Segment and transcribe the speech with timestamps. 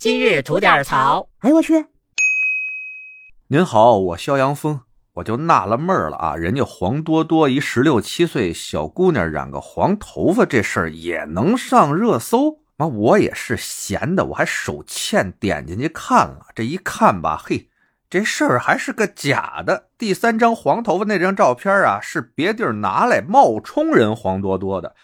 [0.00, 1.28] 今日吐点槽。
[1.40, 1.84] 哎，我去！
[3.48, 4.80] 您好，我肖阳峰，
[5.12, 12.60] 我就纳了闷儿了啊，人家黄多多一十六七岁小姑娘染个黄头发这事儿也能上热搜？
[12.78, 17.68] 妈，我也是闲的，我还手欠点进去看了，这一看吧，嘿，
[18.08, 19.90] 这事儿还是个假的。
[19.98, 24.94] 第三张黄头发那张照片啊，是别地儿拿来冒充人黄多多的。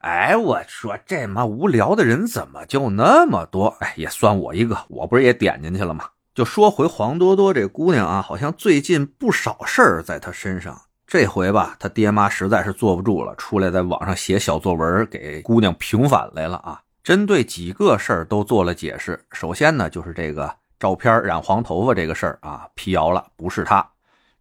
[0.00, 3.76] 哎，我说这妈无聊的人怎么就那么多？
[3.80, 6.04] 哎，也算我一个，我不是也点进去了吗？
[6.34, 10.78] 就说回黄多多这姑娘啊，好像最近不少事儿在她身上。
[11.06, 16.80] 这回吧，她爹妈实在是坐不住了，出来在网上写小作文，给姑娘平反来了啊。
[17.02, 19.24] 针对几个事儿都做了解释。
[19.32, 23.88] 首先呢，就是这个照片染黄头发这个事儿啊，辟谣了，不是她。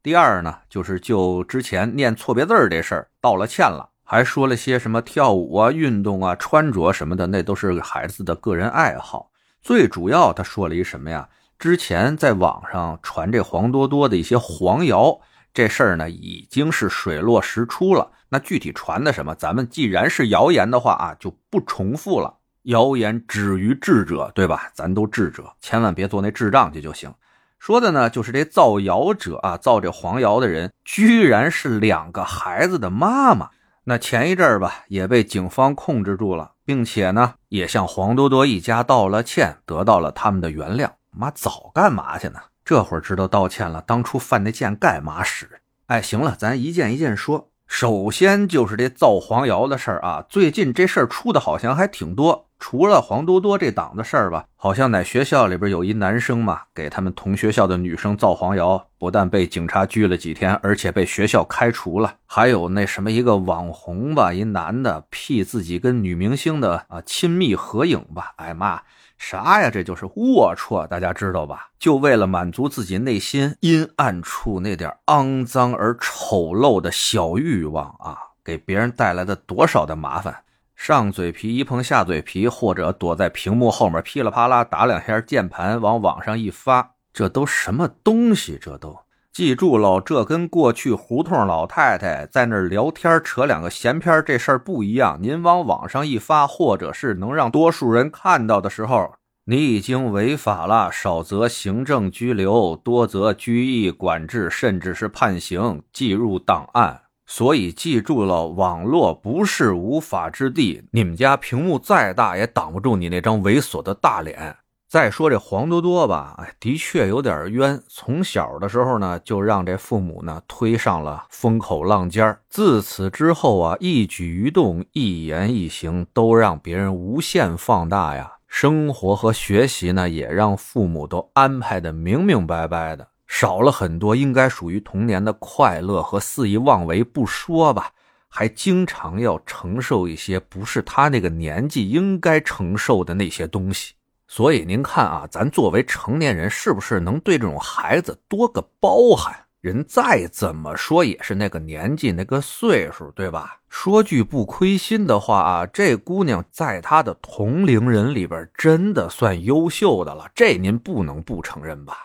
[0.03, 3.89] 第二呢，就是就之前念错别字这事儿道了歉了。
[4.07, 9.31] 还说了些什么跳舞啊、运动啊、穿着什么的，那都是孩子的个人爱好。
[9.63, 11.27] 最主要，他说了一什么呀？
[11.57, 15.19] 之前在网上传这黄多多的一些黄谣，
[15.53, 18.11] 这事儿呢已经是水落石出了。
[18.29, 22.35] 那具体传的什么，咱们既然是谣言的话啊，就不重复了。
[22.63, 24.69] 谣言止于智者，对吧？
[24.73, 27.11] 咱都智者，千万别做那智障去就行。
[27.57, 33.49] 说的呢，就是这造谣者啊，造这黄谣的人，居然是两个孩子的妈妈。
[33.87, 40.89] 那前一阵儿吧，也被警方控制住了，并且呢，也向黄多多一家道了歉，得到了他们的原谅。
[41.11, 42.39] 妈，早干嘛去呢？
[42.63, 45.61] 这会儿知道道歉了，当初犯那贱干嘛使？
[45.85, 47.49] 哎，行了，咱一件一件说。
[47.67, 52.47] 首先就是这造黄谣的事儿啊，最近这事儿出的好像还挺多。
[52.57, 62.15] 除了黄多多这档子事儿吧，好像在学校里边有一男生嘛，给他们同学校的女生造黄谣，不但被警察拘了几天，而且被学校开除了。
[62.25, 68.81] 还有那什么一个网红吧，一男的 P 自己跟女明星的啊亲密合影吧，哎妈，
[69.17, 69.69] 啥呀？
[69.69, 71.69] 这就是龌龊，大家知道吧？
[71.77, 80.35] 就为了满足自己内心阴暗处那点肮脏而丑陋的小欲望啊，给别人带来的多少的麻烦。
[80.75, 88.59] 上嘴皮一碰下嘴皮，或者躲在屏幕后面噼里啪啦打两下键盘，往网上一发，这都什么东西？
[88.61, 88.99] 这都
[89.31, 95.17] 记住喽，这跟过去胡同老太太在那儿聊天扯两个闲篇这事儿不一样。
[95.21, 99.13] 您往网上一发，或者是能让多数人看到的时候，
[99.45, 107.01] 你已经违法了，少则行政拘留，多则拘役、管制，甚至是判刑，记入档案。
[107.27, 110.83] 所以记住了，网络不是无法之地。
[110.91, 114.55] 你们家屏幕再大，也挡不住你那张猥琐的大脸。
[114.87, 117.81] 再说这黄多多吧，哎，的确有点冤。
[117.87, 128.33] 从小的时候呢，就让这父母呢推上了风口浪尖自此之后啊，一举一动、一言一行都让别人无限放大呀。
[128.47, 133.07] 生活和学习呢，也让父母都安排的明明白白的。
[133.27, 137.91] 少了很多应该属于童年的快乐和肆意妄为不说吧，
[138.27, 143.93] 还经常要承受一些不是他那个年纪应该承受的那些东西。
[144.27, 149.35] 所以您看啊，咱作为成年人，是不是能对这种孩子多个包涵？
[149.61, 153.59] 人再怎么说也是那个年纪那个岁数，对吧？
[153.67, 161.97] 说句不亏心的话啊，这姑娘在她的同龄人里边真的算优秀的了，这您不能不承认吧？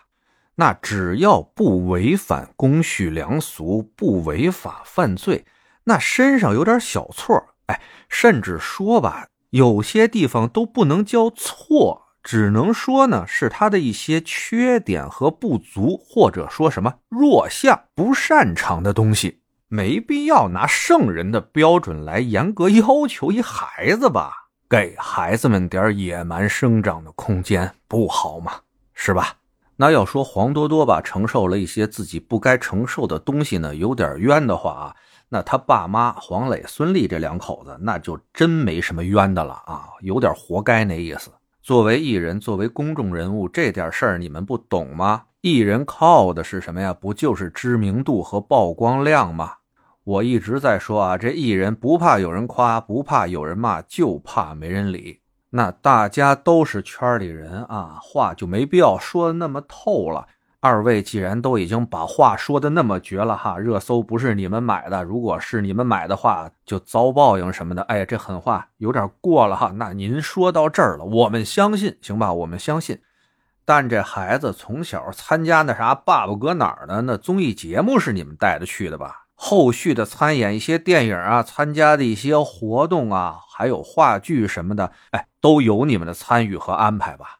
[0.60, 5.47] 那只要不违反公序良俗，不违法犯罪，
[5.84, 28.60] 那身上有点小错，哎，甚至说吧，有些地方都不能叫错，只能说呢是他的一些缺点和不足，或者说什么弱项、不擅长的东西，没必要拿圣人的标准来严格要求一孩子吧，给孩子们点野蛮生长的空间，不好吗？
[28.93, 29.37] 是吧？
[29.81, 34.95] 那要说黄多多吧，承受了一些自己不该承受的东西呢，有点冤的话啊，
[35.31, 41.31] 那他爸妈黄磊、孙俪这两口子，那就真没什么冤的了啊，有点活该那意思。
[41.63, 45.23] 作为艺人，作为公众人物，这点事儿你们不懂吗？
[45.41, 46.93] 艺人靠的是什么呀？
[46.93, 49.55] 不就是知名度和曝光量吗？
[50.05, 55.19] 我一直在说啊，这艺人不怕有人夸，不怕有人骂，就怕没人理。
[55.50, 60.26] 那大家都是圈里人啊，话就没必要说的那么透了。
[60.62, 67.81] 二位既然都已经把话说的那么绝了哈，热搜不是你们买的，如果是你们买的话，就遭报应什么的。
[67.85, 69.73] 哎，这狠话有点过了哈。
[69.75, 72.32] 那您说到这儿了，我们相信，行吧？
[72.32, 73.00] 我们相信。
[73.64, 77.00] 但这孩子从小参加那啥《爸爸搁哪儿》呢？
[77.06, 79.26] 那综艺节目是你们带着去的吧？
[79.42, 87.38] 后续的参演一些电影啊，参加的一些活动啊，还有话剧什么的，哎，都有你们的参与和安排吧？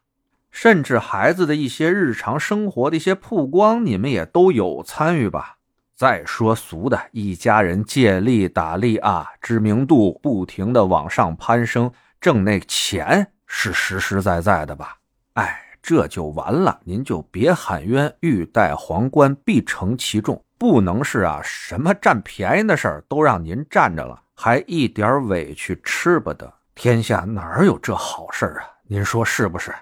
[0.49, 5.57] 甚至孩子的一些日常生活的一些曝光，你们也都有参与吧？
[5.95, 14.97] 再说俗的，一家人借力打力啊，知名度不停的往上攀升，挣那钱是实实在在的吧？
[15.33, 26.53] 哎，这就完了，您就别喊冤，欲戴皇冠必承其重，不能是啊，什么占便宜的事儿都让您占着了，还一点委屈吃不得。
[26.75, 28.69] 天下哪有这好事啊？
[28.83, 29.73] 您说是不是？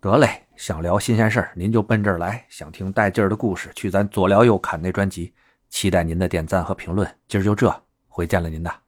[0.00, 5.34] 得嘞，想聊新鲜事儿，您就奔这儿来；想听带劲儿的故事，去咱左聊右侃那专辑。
[5.70, 7.12] 期待您的点赞和评论。
[7.26, 7.74] 今儿就这，
[8.06, 8.87] 回见了您的。